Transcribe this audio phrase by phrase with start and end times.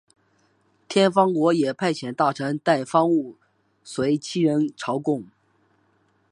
[0.89, 3.37] 天方国也派遣大臣带方物
[3.83, 5.27] 随七人朝贡。